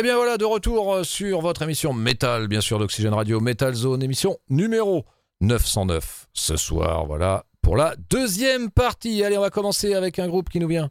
[0.00, 3.74] Et bien voilà, de retour euh, sur votre émission Metal, bien sûr, d'Oxygène Radio, Metal
[3.74, 5.04] Zone, émission numéro
[5.42, 9.22] 909 ce soir, voilà, pour la deuxième partie.
[9.22, 10.88] Allez, on va commencer avec un groupe qui nous vient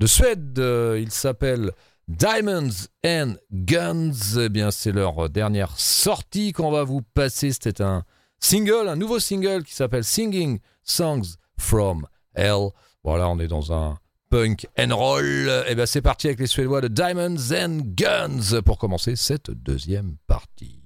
[0.00, 0.58] de Suède.
[0.58, 1.72] Euh, il s'appelle
[2.08, 4.38] Diamonds and Guns.
[4.38, 7.52] Eh bien, c'est leur dernière sortie qu'on va vous passer.
[7.52, 8.04] C'était un
[8.38, 12.68] single, un nouveau single qui s'appelle Singing Songs from Hell.
[13.02, 13.96] Voilà, on est dans un
[14.32, 15.24] punk and roll.
[15.24, 19.50] Et eh bien, c'est parti avec les Suédois de Diamonds and Guns pour commencer cette
[19.50, 20.81] deuxième partie.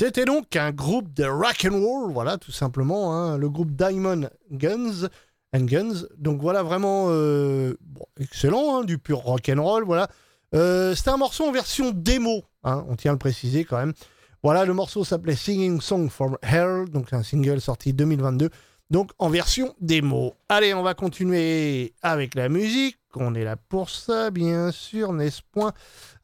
[0.00, 4.30] C'était donc un groupe de rock and roll, voilà, tout simplement, hein, le groupe Diamond
[4.50, 5.08] Guns
[5.54, 6.06] and Guns.
[6.16, 7.74] Donc voilà, vraiment euh,
[8.18, 10.08] excellent, hein, du pur rock and roll, voilà.
[10.54, 13.92] Euh, C'était un morceau en version démo, hein, on tient à le préciser quand même.
[14.42, 18.48] Voilà, le morceau s'appelait Singing Song from Hell, donc un single sorti 2022,
[18.88, 20.32] donc en version démo.
[20.48, 22.99] Allez, on va continuer avec la musique.
[23.16, 25.72] On est là pour ça, bien sûr, n'est-ce point?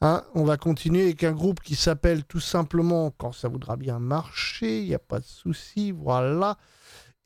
[0.01, 3.99] Hein On va continuer avec un groupe qui s'appelle tout simplement, quand ça voudra bien
[3.99, 6.57] marcher, il n'y a pas de souci, voilà.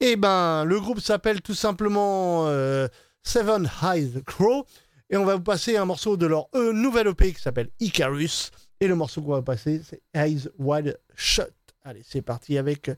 [0.00, 2.88] Eh ben, le groupe s'appelle tout simplement euh,
[3.22, 4.64] Seven Eyes Crow.
[5.10, 8.50] Et on va vous passer un morceau de leur euh, nouvelle EP qui s'appelle Icarus.
[8.80, 11.52] Et le morceau qu'on va passer, c'est Eyes Wide Shut.
[11.82, 12.90] Allez, c'est parti avec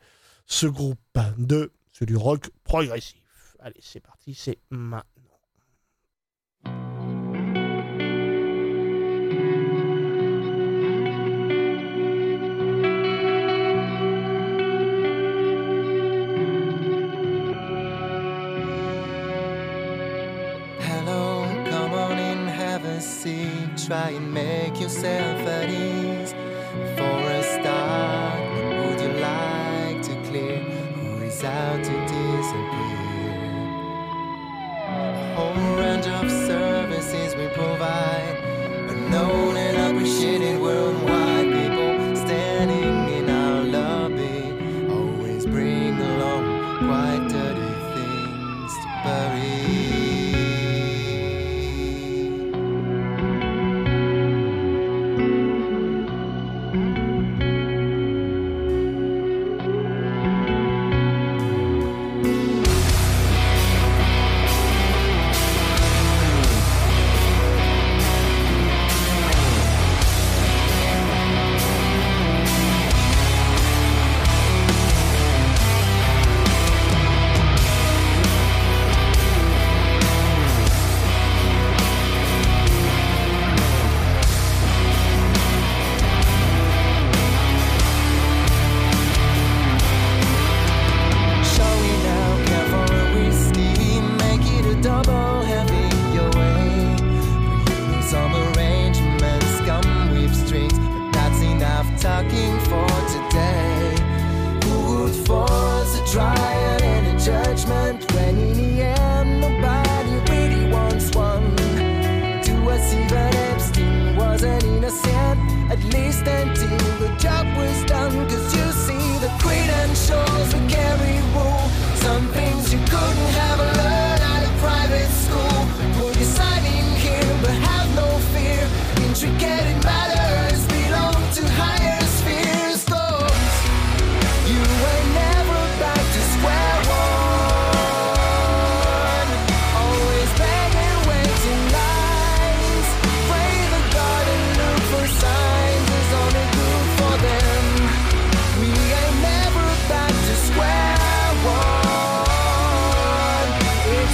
[0.46, 0.98] ce groupe
[1.38, 3.20] de, c'est du rock progressif.
[3.58, 5.02] Allez, c'est parti, c'est maintenant.
[23.86, 26.32] Try and make yourself at ease.
[26.96, 30.58] For a start, what would you like to clear?
[30.58, 32.98] Who is out to disappear?
[34.86, 38.38] A whole range of services we provide,
[38.88, 41.01] unknown and appreciated worldwide.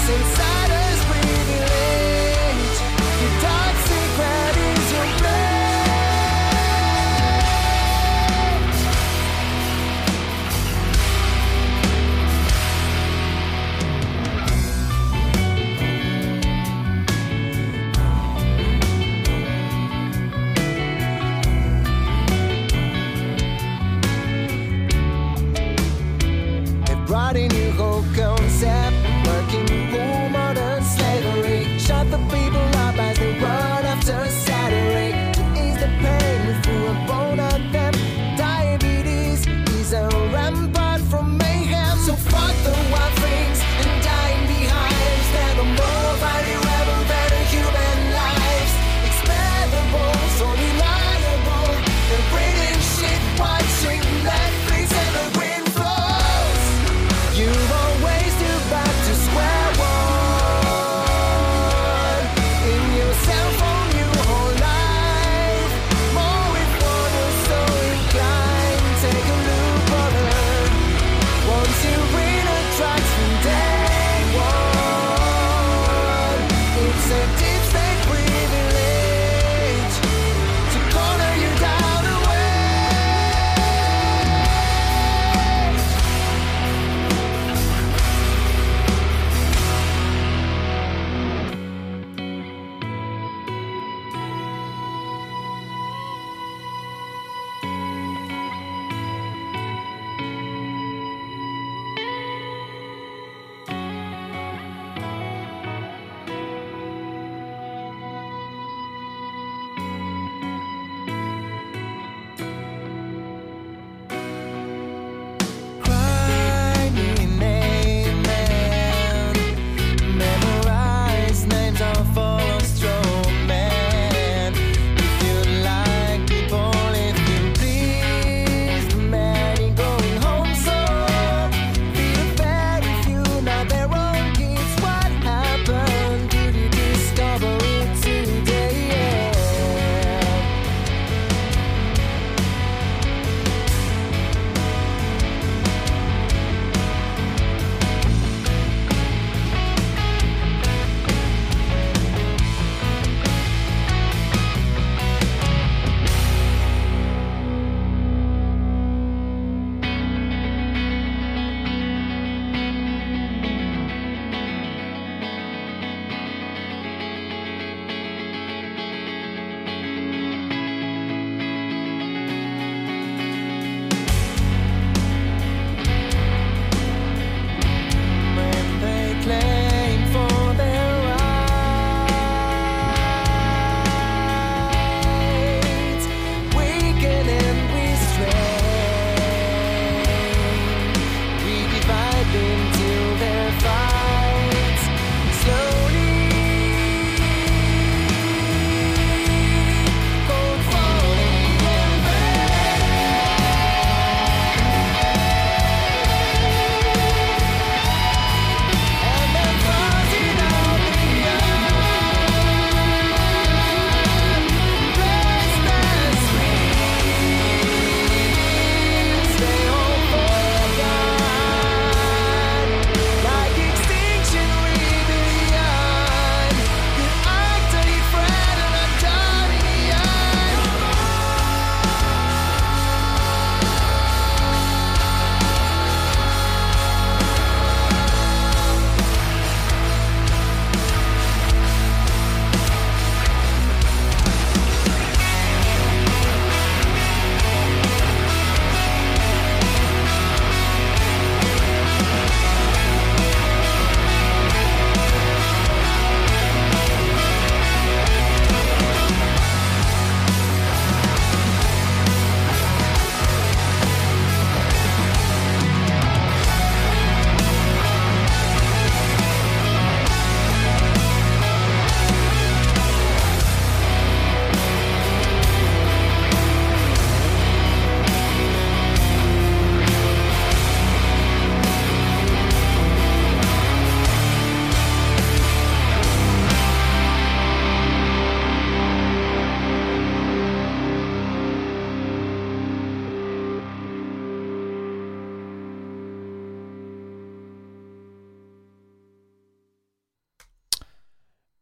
[0.09, 0.38] since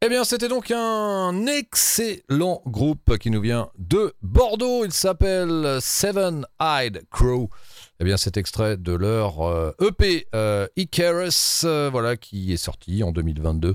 [0.07, 4.85] Eh bien, c'était donc un excellent groupe qui nous vient de Bordeaux.
[4.85, 7.51] Il s'appelle Seven Eyed Crow.
[7.99, 13.03] Eh bien, cet extrait de leur euh, EP euh, Icarus, euh, voilà, qui est sorti
[13.03, 13.75] en 2022.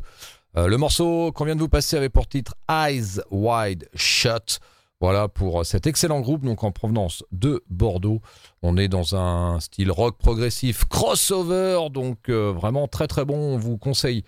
[0.55, 4.61] Euh, le morceau qu'on vient de vous passer avait pour titre Eyes Wide Shut.
[5.01, 8.21] Voilà pour cet excellent groupe, donc en provenance de Bordeaux.
[8.61, 13.55] On est dans un style rock progressif crossover, donc vraiment très très bon.
[13.55, 14.23] On vous conseille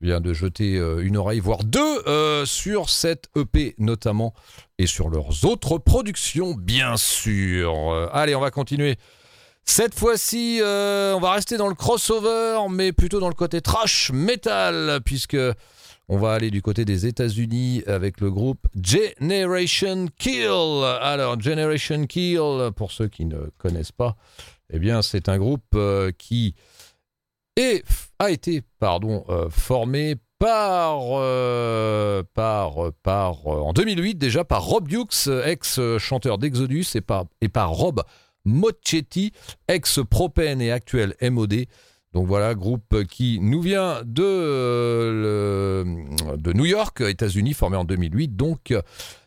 [0.00, 4.34] bien de jeter euh, une oreille, voire deux, euh, sur cette EP notamment,
[4.78, 7.74] et sur leurs autres productions, bien sûr.
[7.74, 8.96] Euh, allez, on va continuer.
[9.64, 15.00] Cette fois-ci, on va rester dans le crossover, mais plutôt dans le côté trash metal,
[15.04, 15.36] puisque
[16.08, 20.46] on va aller du côté des États-Unis avec le groupe Generation Kill.
[21.02, 24.16] Alors, Generation Kill, pour ceux qui ne connaissent pas,
[24.72, 25.76] eh bien, c'est un groupe
[26.16, 26.54] qui
[27.58, 27.84] est,
[28.18, 32.90] a été euh, formé par, euh, euh,
[33.44, 38.02] en 2008 déjà par Rob Hughes, ex-chanteur d'Exodus, et par, et Rob
[38.44, 39.32] Mochetti,
[39.66, 41.66] ex-Propane et actuel MOD.
[42.14, 45.84] Donc voilà, groupe qui nous vient de,
[46.54, 48.36] New York, États-Unis, formé en 2008.
[48.36, 48.72] Donc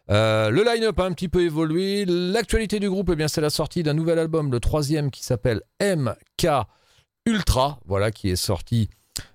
[0.08, 2.06] le line-up a un petit peu évolué.
[2.08, 6.48] L'actualité du groupe, eh c'est la sortie d'un nouvel album, le troisième, qui s'appelle MK
[7.26, 8.90] Ultra, voilà, qui est sorti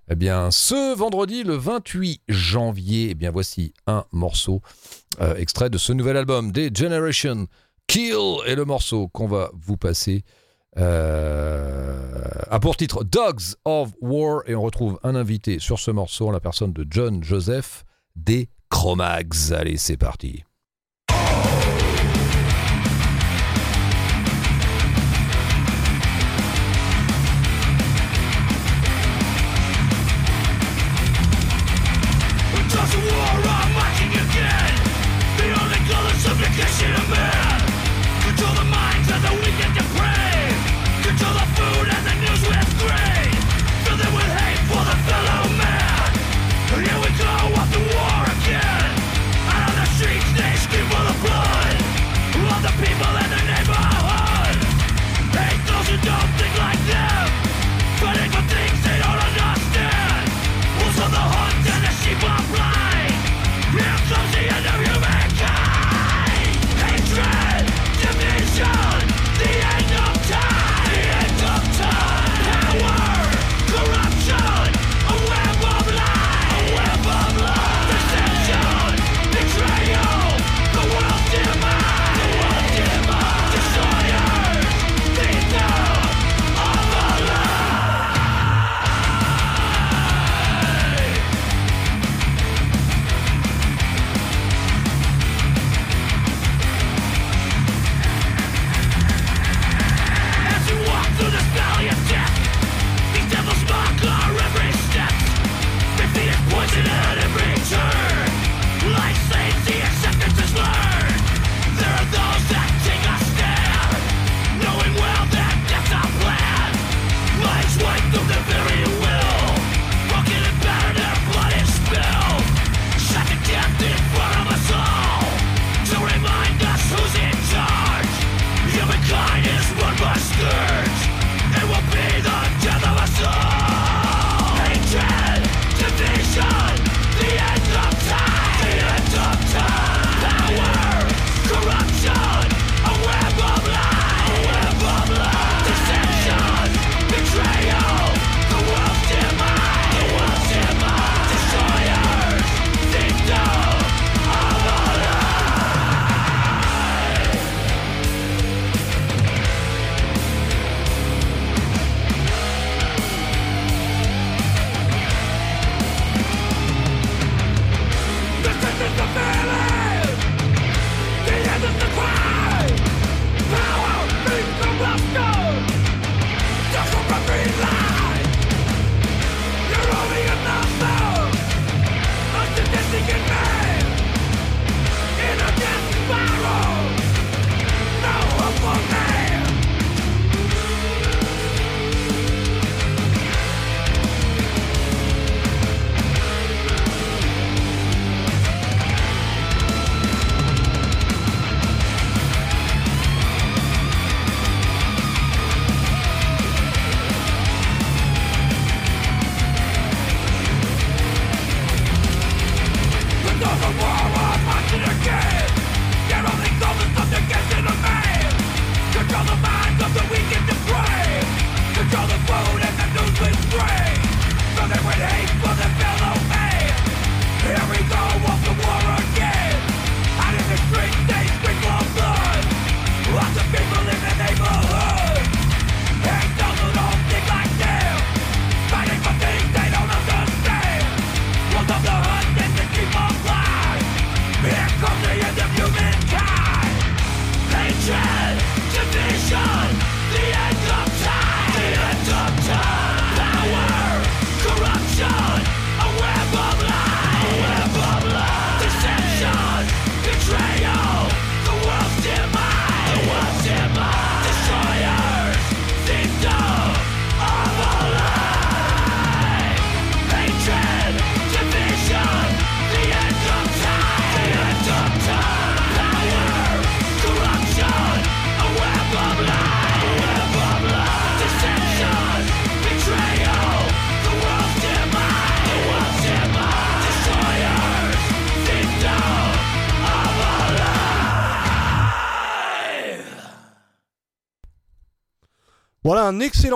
[0.09, 3.09] eh bien, ce vendredi, le 28 janvier.
[3.11, 4.63] Eh bien, voici un morceau
[5.21, 7.47] euh, extrait de ce nouvel album des Generation
[7.87, 10.23] Kill et le morceau qu'on va vous passer
[10.79, 16.31] euh, a pour titre Dogs of War et on retrouve un invité sur ce morceau
[16.31, 19.53] la personne de John Joseph des Chromags.
[19.53, 20.46] Allez, c'est parti.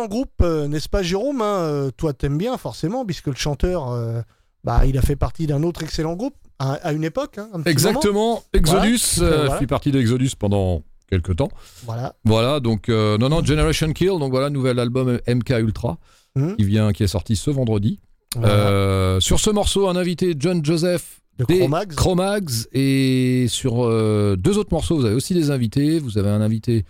[0.05, 3.91] Excellent groupe, euh, n'est-ce pas Jérôme hein, euh, Toi t'aimes bien forcément, puisque le chanteur,
[3.91, 4.21] euh,
[4.65, 7.39] bah, il a fait partie d'un autre excellent groupe à, à une époque.
[7.39, 7.63] hein, un.
[7.65, 8.43] Exactement.
[8.53, 9.37] Exodus Voilà.
[9.37, 9.57] Voilà.
[9.59, 11.51] fit partie d'Exodus pendant quelques temps.
[11.85, 12.15] Voilà.
[12.25, 15.99] Voilà, donc euh, non, non, Generation Kill, donc voilà, nouvel album MK Ultra
[16.37, 16.57] Mhm.
[16.57, 17.99] qui vient, qui est sorti ce vendredi.
[18.37, 18.55] Voilà.
[18.55, 21.95] Euh, sur ce morceau, un invité, John Joseph de des.
[21.97, 25.99] Chromags, et sur euh, deux autres morceaux, vous avez aussi des invités.
[25.99, 26.85] Vous avez un invité,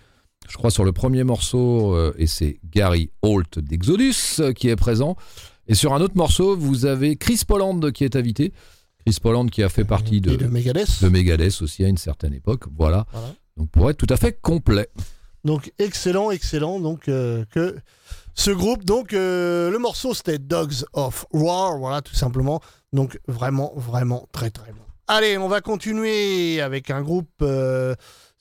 [0.51, 4.77] je crois, sur le premier morceau, euh, et c'est Gary Holt d'Exodus euh, qui est
[4.77, 5.15] présent.
[5.69, 8.53] Et sur un autre morceau, vous avez Chris Poland qui est invité.
[9.07, 11.03] Chris Poland qui a fait partie de, Et de Megadeth.
[11.03, 12.65] de Megadeth aussi à une certaine époque.
[12.77, 13.07] Voilà.
[13.13, 13.33] Voilà.
[13.57, 14.89] Donc pour être tout à fait complet.
[15.45, 16.81] Donc excellent, excellent.
[16.81, 17.77] Donc euh, que
[18.35, 22.61] ce groupe, donc le morceau c'était Dogs of War, voilà tout simplement.
[22.93, 24.83] Donc vraiment, vraiment très très bon.
[25.07, 27.45] Allez, on va continuer avec un groupe.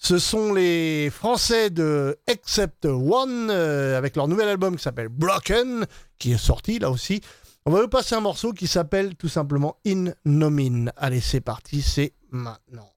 [0.01, 5.85] Ce sont les Français de Except One euh, avec leur nouvel album qui s'appelle Broken,
[6.17, 7.21] qui est sorti là aussi.
[7.65, 10.93] On va vous passer un morceau qui s'appelle tout simplement In Nomine.
[10.95, 12.89] Allez, c'est parti, c'est maintenant.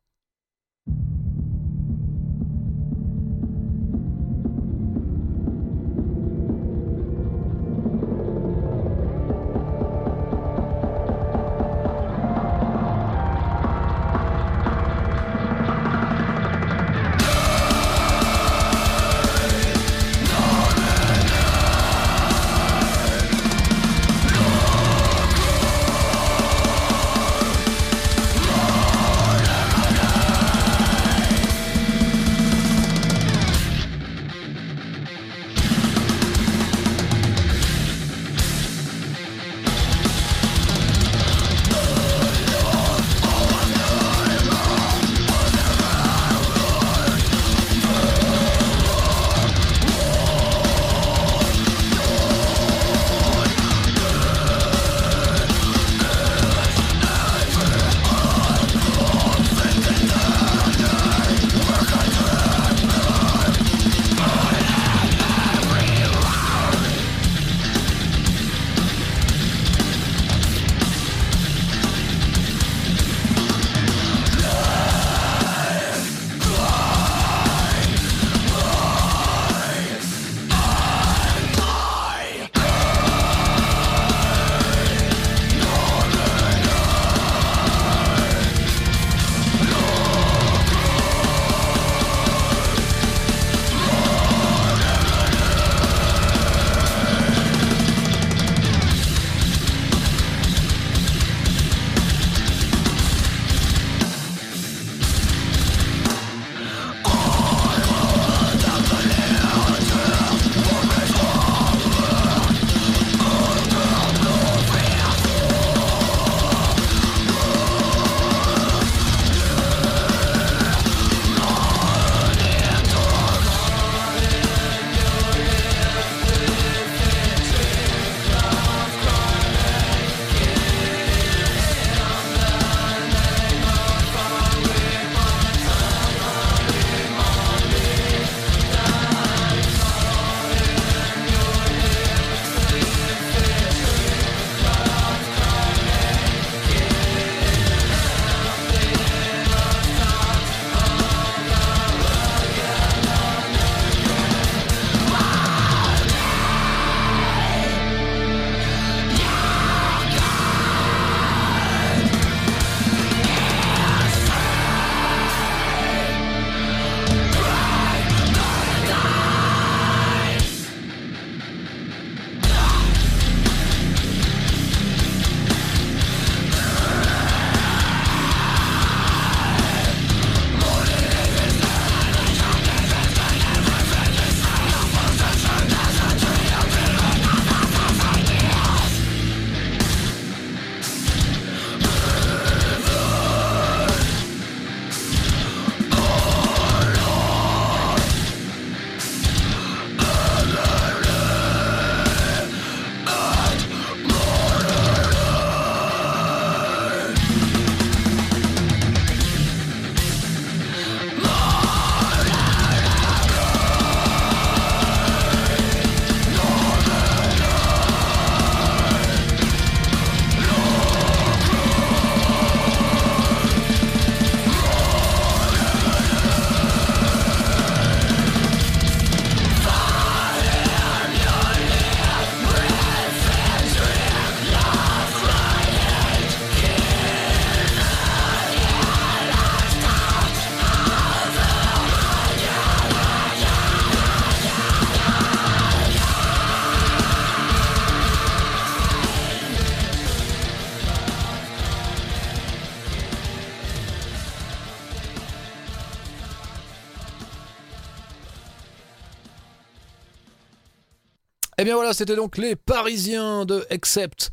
[261.63, 264.33] Eh bien voilà, c'était donc les Parisiens de Except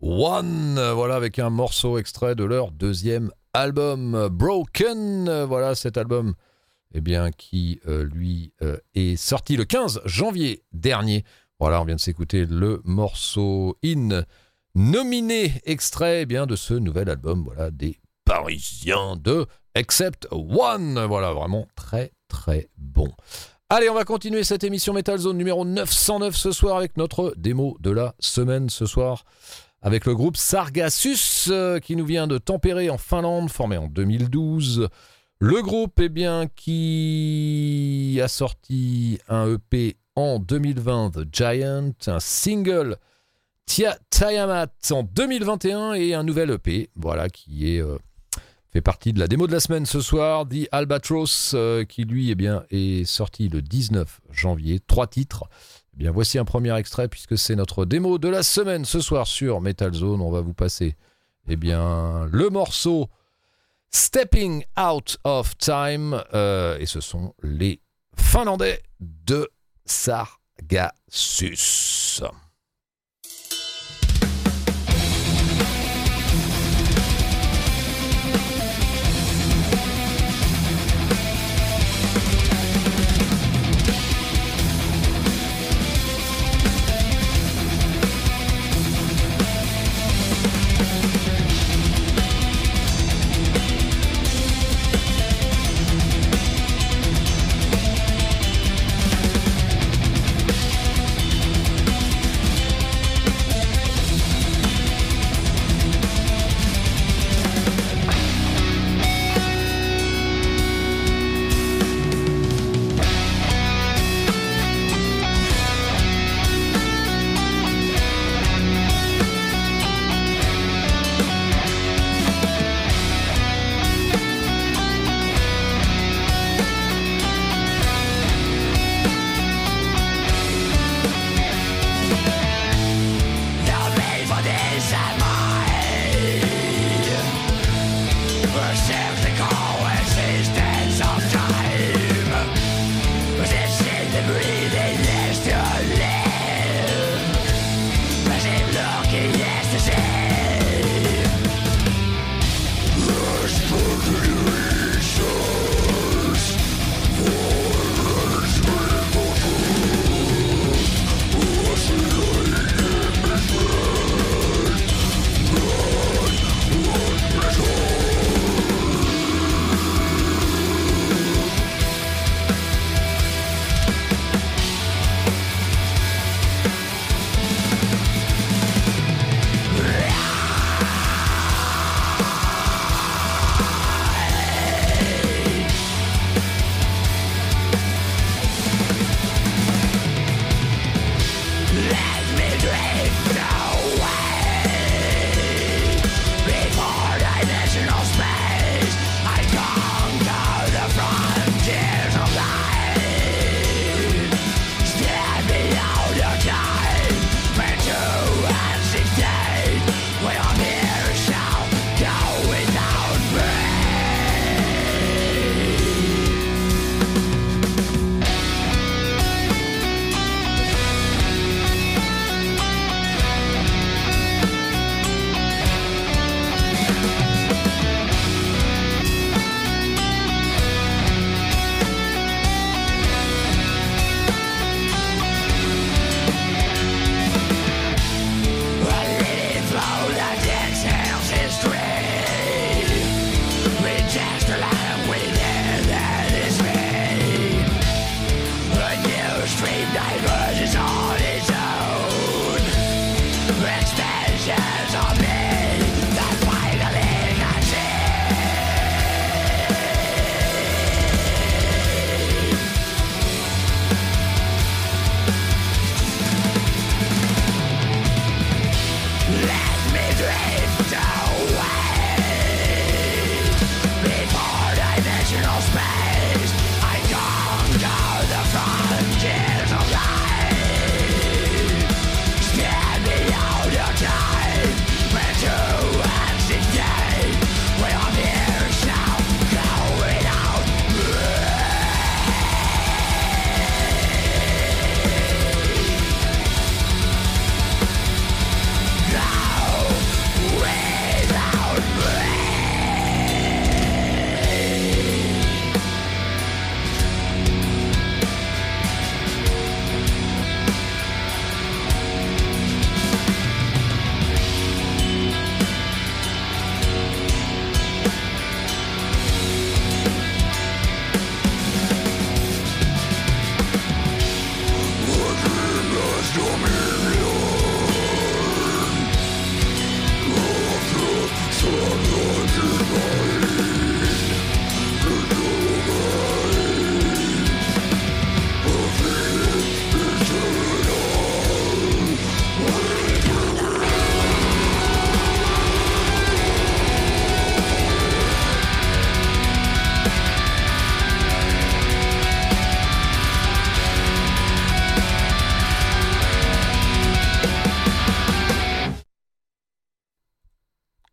[0.00, 5.42] One, voilà avec un morceau extrait de leur deuxième album Broken.
[5.42, 6.32] Voilà cet album
[6.94, 11.26] eh bien, qui euh, lui euh, est sorti le 15 janvier dernier.
[11.58, 14.24] Voilà, on vient de s'écouter le morceau In,
[14.74, 20.98] nominé extrait eh bien, de ce nouvel album voilà, des Parisiens de Except One.
[21.04, 23.12] Voilà, vraiment très très bon.
[23.72, 27.76] Allez, on va continuer cette émission Metal Zone numéro 909 ce soir avec notre démo
[27.78, 29.24] de la semaine ce soir
[29.80, 34.88] avec le groupe Sargassus euh, qui nous vient de Tempéré en Finlande, formé en 2012.
[35.38, 42.96] Le groupe, eh bien, qui a sorti un EP en 2020, The Giant, un single
[43.66, 47.98] Tia Tiamat en 2021 et un nouvel EP, voilà, qui est euh,
[48.72, 52.30] fait partie de la démo de la semaine ce soir, The Albatros, euh, qui lui,
[52.30, 55.44] eh bien, est sorti le 19 janvier, trois titres.
[55.94, 59.26] Eh bien, voici un premier extrait puisque c'est notre démo de la semaine ce soir
[59.26, 60.20] sur Metal Zone.
[60.20, 60.96] On va vous passer,
[61.48, 63.08] eh bien, le morceau
[63.90, 67.80] Stepping Out of Time, euh, et ce sont les
[68.16, 69.50] Finlandais de
[69.84, 70.30] Sargassus.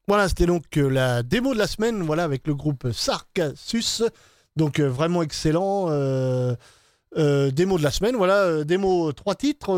[0.09, 4.03] Voilà, c'était donc euh, la démo de la semaine, voilà, avec le groupe Sarcassus.
[4.55, 5.87] Donc euh, vraiment excellent.
[5.89, 6.55] euh,
[7.51, 9.71] démo de la semaine, voilà, démo trois titres,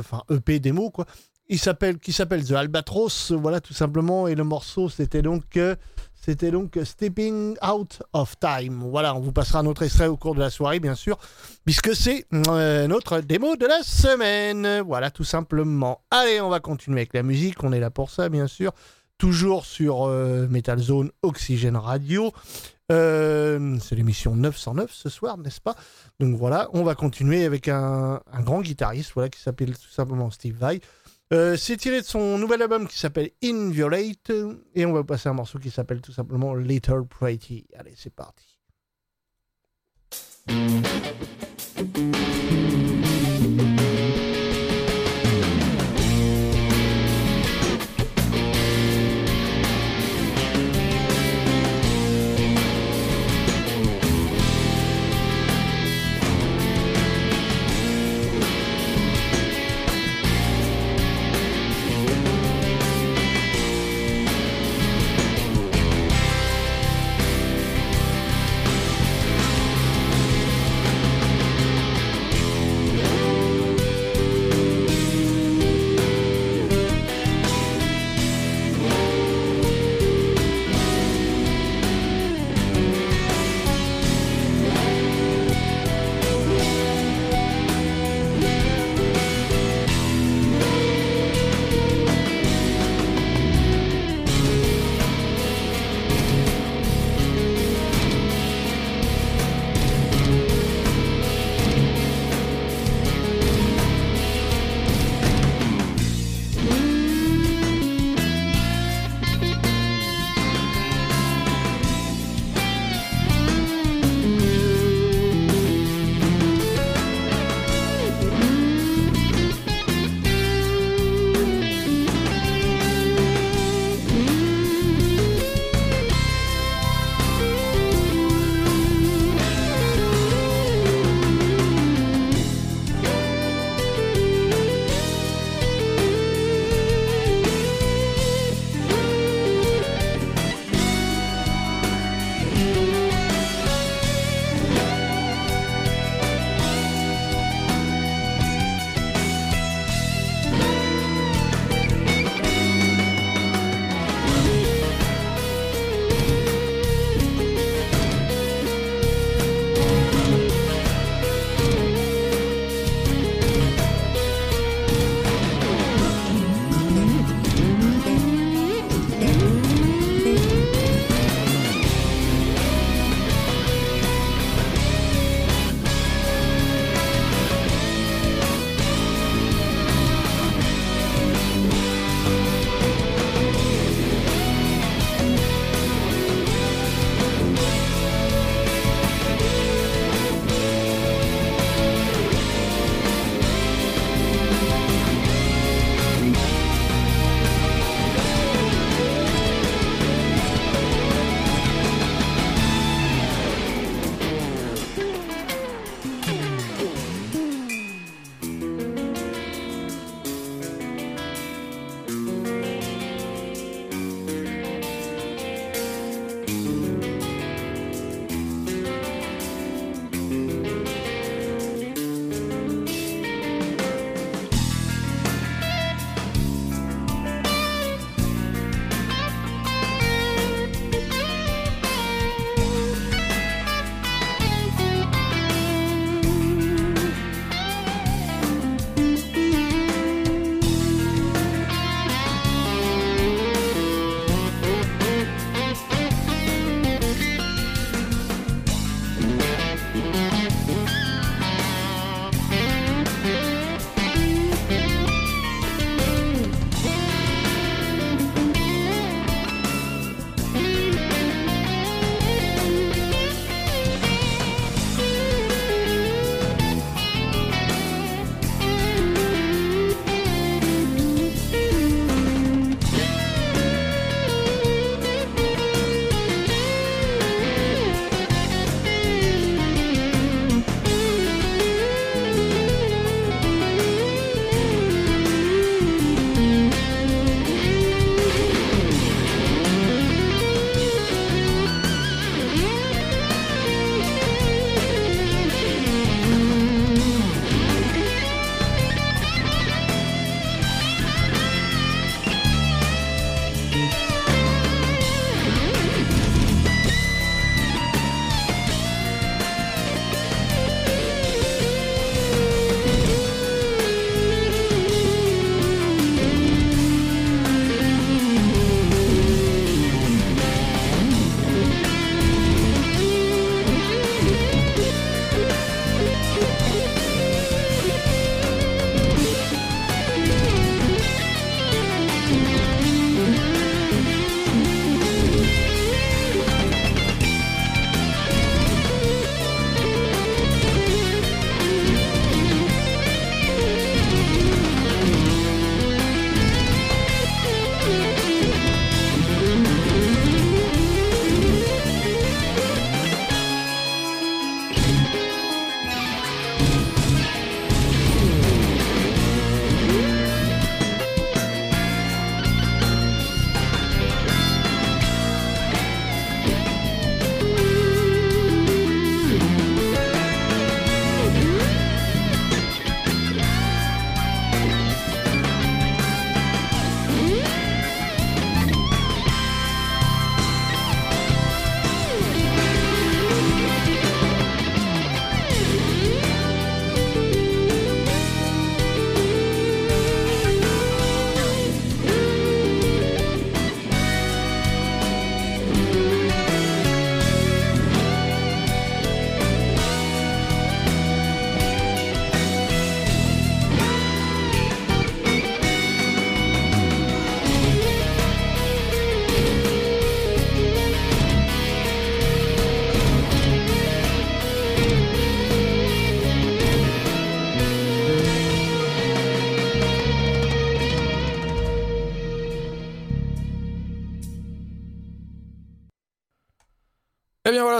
[0.00, 1.04] enfin EP démo quoi.
[1.48, 4.26] Il s'appelle, qui s'appelle The Albatros, voilà tout simplement.
[4.26, 5.58] Et le morceau, c'était donc,
[6.14, 8.84] c'était donc Stepping Out of Time.
[8.88, 11.18] Voilà, on vous passera un autre extrait au cours de la soirée, bien sûr,
[11.66, 14.80] puisque c'est notre démo de la semaine.
[14.80, 16.00] Voilà, tout simplement.
[16.10, 17.62] Allez, on va continuer avec la musique.
[17.62, 18.72] On est là pour ça, bien sûr.
[19.24, 22.30] Toujours sur euh, Metal Zone Oxygène Radio.
[22.92, 25.76] Euh, c'est l'émission 909 ce soir, n'est-ce pas?
[26.20, 30.56] Donc voilà, on va continuer avec un, grand guitariste voilà, qui s'appelle tout simplement Steve
[30.56, 30.82] Vai.
[31.32, 34.30] Euh, c'est tiré de son nouvel album qui s'appelle Inviolate
[34.74, 37.64] et on va passer un morceau qui s'appelle tout simplement Little Pretty.
[37.78, 38.58] Allez, c'est parti.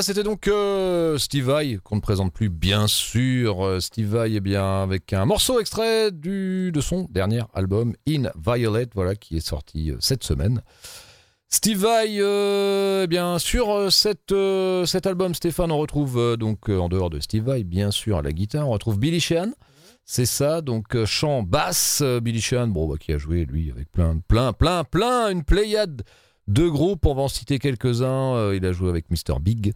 [0.03, 3.65] C'était donc euh, Steve Vai, qu'on ne présente plus bien sûr.
[3.65, 8.31] Euh, Steve Vai, eh bien, avec un morceau extrait du, de son dernier album, In
[8.37, 10.63] Violet, voilà, qui est sorti euh, cette semaine.
[11.49, 14.35] Steve Vai, eh bien, sur cette,
[14.87, 18.33] cet album, Stéphane, on retrouve donc en dehors de Steve Vai, bien sûr, à la
[18.33, 19.53] guitare, on retrouve Billy Sheehan.
[20.05, 24.19] C'est ça, donc chant basse, Billy Sheehan, bon, bah, qui a joué lui avec plein,
[24.27, 26.03] plein, plein, plein, une pléiade
[26.49, 27.07] de groupes.
[27.07, 28.35] On va en citer quelques-uns.
[28.35, 29.39] Euh, il a joué avec Mr.
[29.41, 29.73] Big,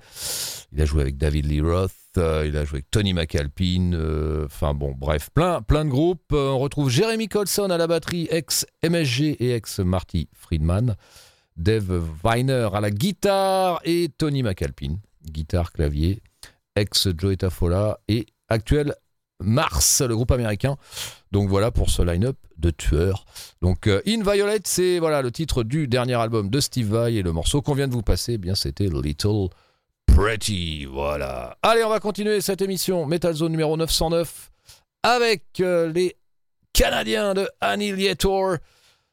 [0.73, 3.95] il a joué avec David Lee Roth, euh, il a joué avec Tony McAlpine.
[3.95, 6.33] euh, Enfin bon, bref, plein, de groupes.
[6.33, 10.95] On retrouve Jeremy Colson à la batterie, ex MSG et ex Marty Friedman.
[11.57, 16.23] Dave Weiner à la guitare et Tony McAlpine, guitare, clavier,
[16.77, 18.95] ex Joey Tafola et actuel
[19.41, 20.77] Mars, le groupe américain.
[21.33, 23.25] Donc voilà pour ce line-up de tueurs.
[23.63, 27.23] Donc euh, In Violet, c'est voilà le titre du dernier album de Steve Vai et
[27.23, 29.49] le morceau qu'on vient de vous passer, eh bien c'était Little
[30.07, 30.87] Pretty.
[30.87, 31.57] Voilà.
[31.63, 34.51] Allez, on va continuer cette émission Metal Zone numéro 909
[35.03, 36.17] avec euh, les
[36.73, 38.57] Canadiens de Annihilator,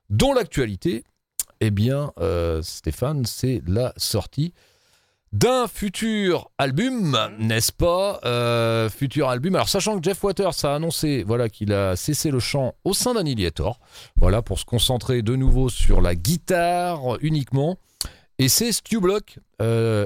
[0.10, 1.04] dont l'actualité,
[1.62, 4.54] eh bien, euh, Stéphane, c'est la sortie
[5.36, 9.56] d'un futur album, n'est-ce pas Euh, Futur album.
[9.56, 13.14] Alors, sachant que Jeff Waters a annoncé voilà, qu'il a cessé le chant au sein
[13.14, 13.80] d'Annihilator,
[14.16, 17.78] voilà, pour se concentrer de nouveau sur la guitare uniquement.
[18.40, 20.06] Et c'est Stu Block, euh,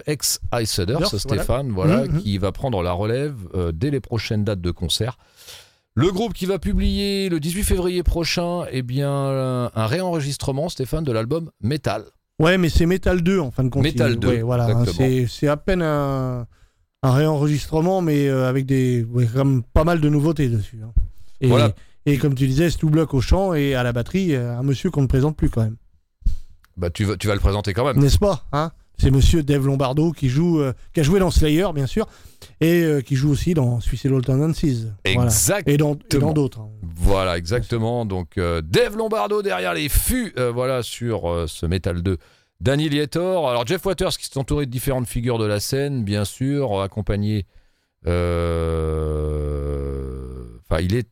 [0.66, 1.08] Sudder, Voilà.
[1.20, 2.22] Stéphane, voilà, Mhm.
[2.24, 5.18] qui va prendre la relève euh, dès les prochaines dates de concert.
[5.94, 11.12] Le groupe qui va publier le 18 février prochain, eh bien, un réenregistrement, Stéphane, de
[11.12, 12.06] l'album Metal.
[12.40, 13.84] Ouais, mais c'est Metal 2 en fin de compte.
[13.84, 15.28] Metal Il- 2, ouais, voilà, exactement.
[15.30, 16.48] c'est à peine un,
[17.04, 19.28] un réenregistrement, mais euh, avec des ouais,
[19.74, 20.80] pas mal de nouveautés dessus.
[20.84, 20.92] hein.
[21.42, 21.74] Et, Voilà.
[22.06, 24.90] et comme tu disais, Stu Block au chant et à la batterie, euh, un monsieur
[24.90, 25.76] qu'on ne présente plus quand même.
[26.78, 27.98] Bah, tu, vas, tu vas le présenter quand même.
[27.98, 28.72] N'est-ce pas hein?
[28.98, 32.06] C'est monsieur Dave Lombardo qui joue, euh, qui a joué dans Slayer, bien sûr,
[32.62, 34.88] et euh, qui joue aussi dans Suicidal Tendencies.
[35.05, 35.24] Voilà.
[35.30, 35.68] Exact.
[35.68, 35.95] Et dans
[36.34, 36.60] d'autres.
[36.60, 36.70] hein.
[36.95, 38.05] Voilà, exactement.
[38.05, 42.18] Donc, euh, Dave Lombardo derrière les fûts, euh, voilà, sur ce Metal 2
[42.60, 43.49] d'Annihilator.
[43.49, 47.45] Alors, Jeff Waters qui s'est entouré de différentes figures de la scène, bien sûr, accompagné.
[50.70, 51.07] Enfin, il est.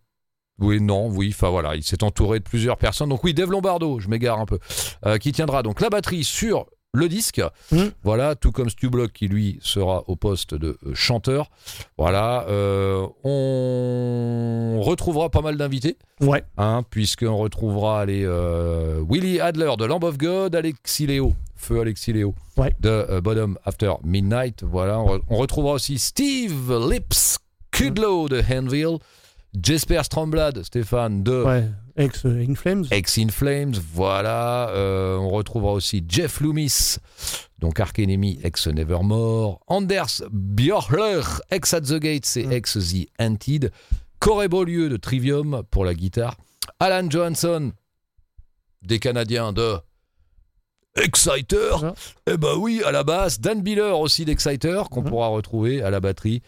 [0.59, 3.09] Oui, non, oui, enfin voilà, il s'est entouré de plusieurs personnes.
[3.09, 4.57] Donc, oui, Dave Lombardo, je m'égare un peu,
[5.05, 7.41] euh, qui tiendra donc la batterie sur le disque.
[7.71, 7.91] Mhm.
[8.03, 11.49] Voilà, tout comme Stu Block qui lui sera au poste de euh, chanteur.
[11.97, 16.43] Voilà, euh, on retrouvera pas mal d'invités Ouais.
[16.57, 22.13] hein, puisqu'on retrouvera les euh, Willie Adler de Lamb of God, Alexis Léo, feu Alexis
[22.13, 22.73] Léo Ouais.
[22.79, 24.63] de euh, Bottom After Midnight.
[24.63, 27.38] Voilà, on, re- on retrouvera aussi Steve Lips
[27.71, 28.97] Kudlow de Hanville,
[29.61, 31.69] Jesper Stromblad, Stéphane de Ouais.
[31.95, 32.85] Ex euh, In Flames.
[32.91, 33.73] Ex in Flames.
[33.93, 36.97] Voilà, euh, on retrouvera aussi Jeff Loomis,
[37.59, 42.51] donc Ark Enemy, ex Nevermore, Anders Björler, ex At the Gates et Mm.
[42.51, 43.71] ex The Anted,
[44.19, 46.35] Corey Beaulieu de Trivium pour la guitare,
[46.79, 47.71] Alan Johansson,
[48.83, 49.77] des Canadiens de
[50.95, 51.75] Exciter,
[52.25, 55.09] eh ben oui, à la basse, Dan Biller aussi d'Exciter, qu'on Mhm.
[55.09, 56.41] pourra retrouver à la batterie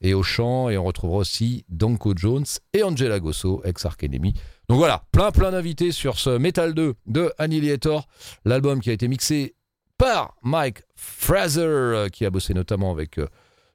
[0.00, 4.34] et au chant, et on retrouvera aussi Danko Jones et Angela Gosso, ex Ark Enemy.
[4.68, 8.06] Donc voilà, plein plein d'invités sur ce Metal 2 de Annihilator,
[8.44, 9.54] l'album qui a été mixé
[9.98, 13.26] par Mike Fraser, euh, qui a bossé notamment avec euh,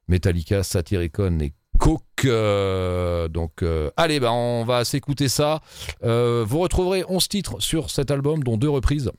[0.08, 2.04] Metallica, Satyricon et Coke.
[2.26, 5.62] euh, donc euh, allez, bah, on va s'écouter ça.
[6.04, 9.12] Euh, vous retrouverez 11 titres sur cet album, dont deux reprises.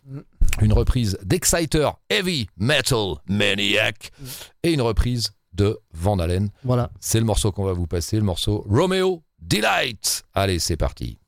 [0.60, 4.12] Une reprise d'Exciter Heavy Metal Maniac
[4.62, 6.50] et une reprise de Van Halen.
[6.64, 6.90] Voilà.
[7.00, 10.24] C'est le morceau qu'on va vous passer, le morceau Romeo Delight.
[10.34, 11.18] Allez, c'est parti.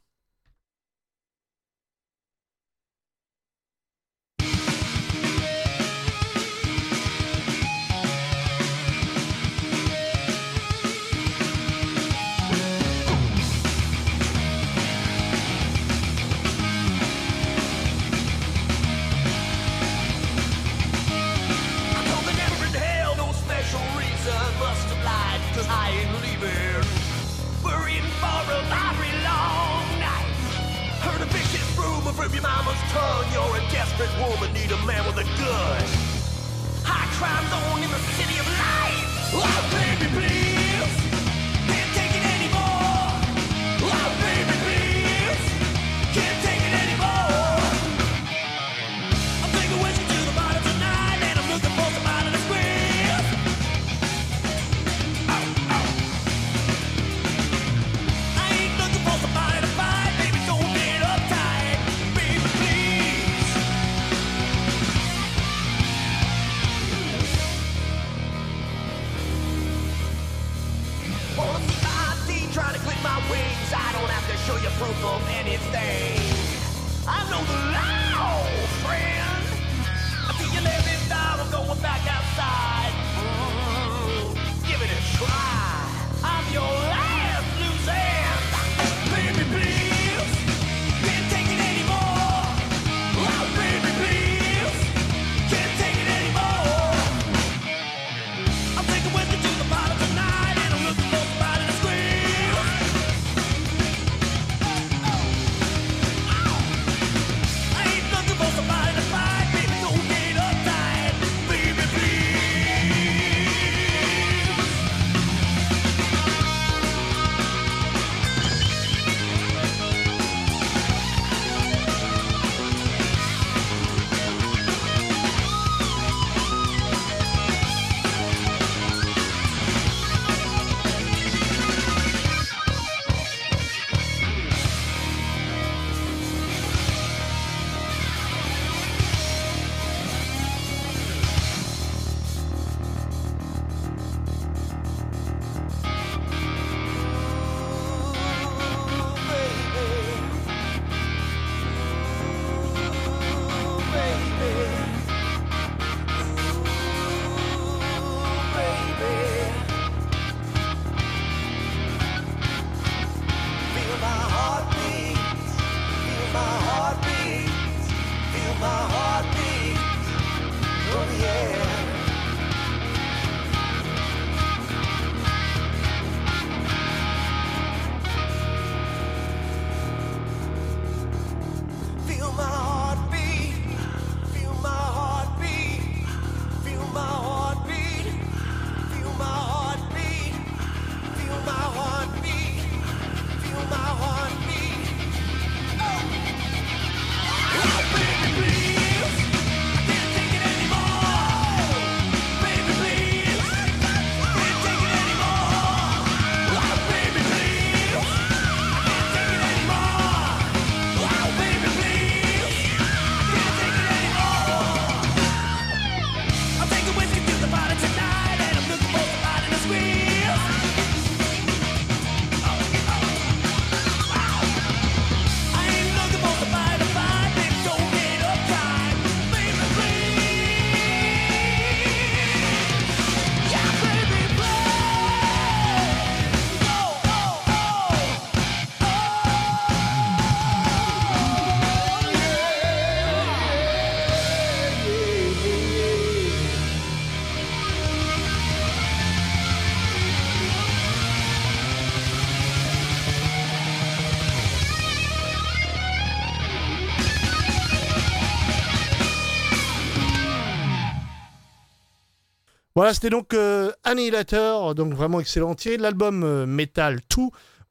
[262.85, 267.23] Voilà, c'était donc euh, Annihilator, donc vraiment excellent, tiré de l'album euh, Metal 2,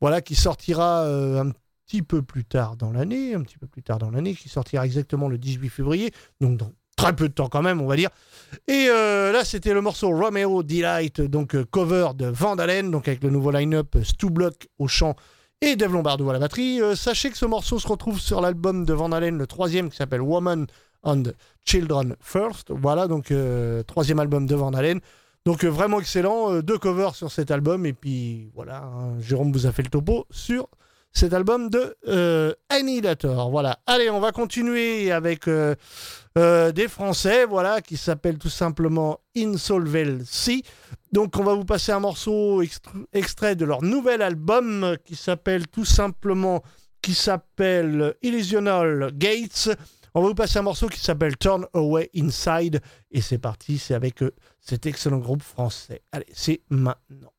[0.01, 1.51] voilà, qui sortira euh, un
[1.85, 4.87] petit peu plus tard dans l'année, un petit peu plus tard dans l'année, qui sortira
[4.87, 6.11] exactement le 18 février,
[6.41, 8.09] donc dans très peu de temps quand même, on va dire.
[8.67, 13.51] Et là, c'était le morceau Romeo Delight, donc cover de Vandalen, donc avec le nouveau
[13.51, 15.15] line-up Stu Block au chant
[15.63, 16.81] et Dave Lombardo à la batterie.
[16.81, 20.21] Euh, sachez que ce morceau se retrouve sur l'album de Vandalen, le troisième, qui s'appelle
[20.21, 20.67] Woman
[21.03, 21.23] and
[21.63, 22.71] Children First.
[22.71, 24.99] Voilà, donc euh, troisième album de Vandalen.
[25.45, 29.65] Donc euh, vraiment excellent, deux covers sur cet album, et puis voilà, hein, Jérôme vous
[29.65, 30.67] a fait le topo sur
[31.13, 33.49] cet album de euh, Annihilator.
[33.51, 35.75] Voilà, allez, on va continuer avec euh,
[36.37, 40.63] euh, des Français, voilà, qui s'appellent tout simplement Insolvency.
[41.11, 45.67] Donc on va vous passer un morceau extr- extrait de leur nouvel album qui s'appelle
[45.67, 46.63] tout simplement,
[47.01, 49.69] qui s'appelle Illusional Gates.
[50.15, 52.81] On va vous passer un morceau qui s'appelle Turn Away Inside.
[53.11, 54.23] Et c'est parti, c'est avec
[54.59, 56.01] cet excellent groupe français.
[56.11, 57.32] Allez, c'est maintenant.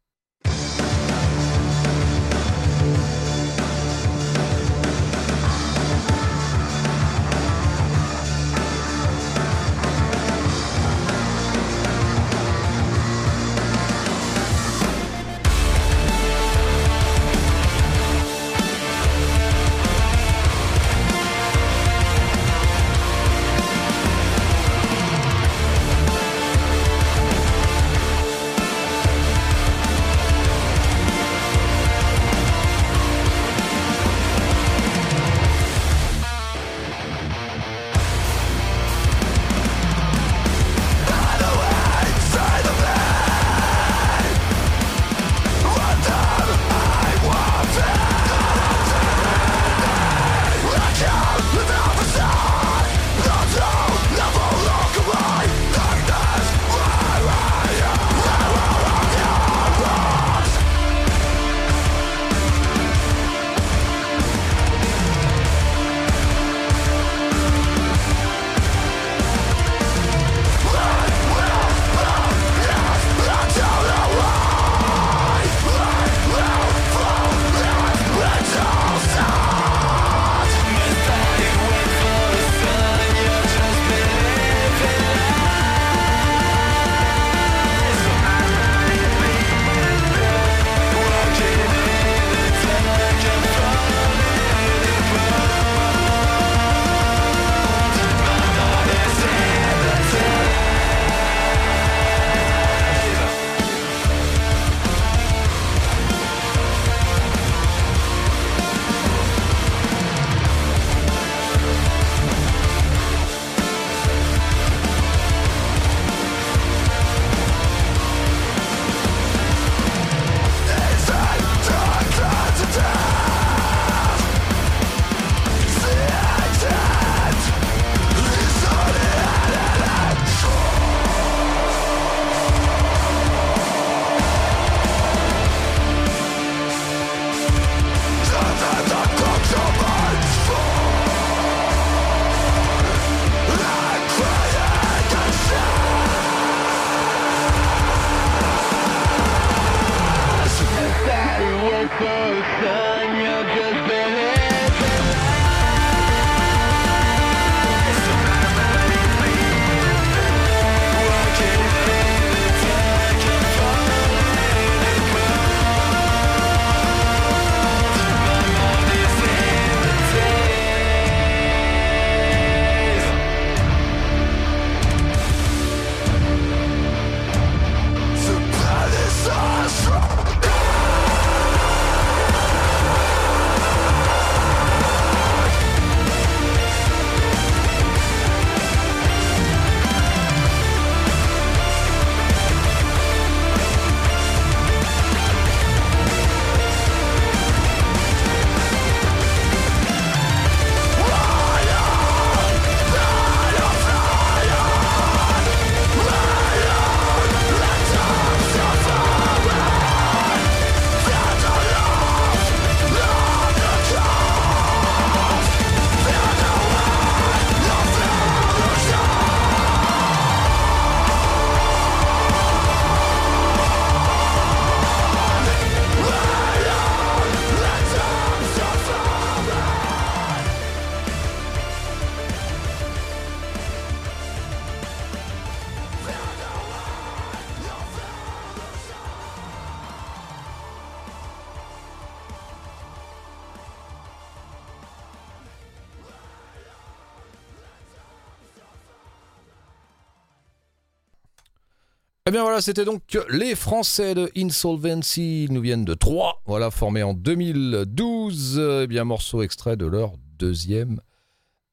[252.34, 255.44] Bien voilà, c'était donc les Français de Insolvency.
[255.44, 258.60] Ils nous viennent de Troyes, voilà, formés en 2012.
[258.82, 261.00] Eh bien, morceau extrait de leur deuxième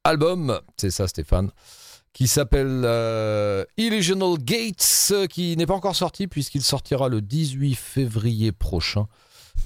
[0.04, 1.50] album, c'est ça Stéphane,
[2.12, 8.52] qui s'appelle euh, Illusional Gates, qui n'est pas encore sorti puisqu'il sortira le 18 février
[8.52, 9.08] prochain.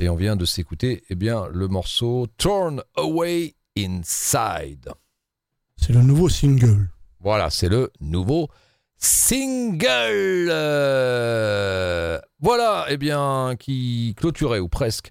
[0.01, 4.93] Et on vient de s'écouter eh bien, le morceau Torn Away Inside.
[5.77, 6.89] C'est le nouveau single.
[7.21, 8.49] Voilà, c'est le nouveau
[8.99, 10.49] single.
[10.51, 15.11] Euh, voilà, eh bien, qui clôturait ou presque